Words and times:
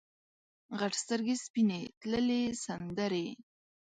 غټ 0.79 0.93
سترګې 1.03 1.35
سپینې 1.45 1.81
تللې 2.01 2.41
سندرې 2.63 3.27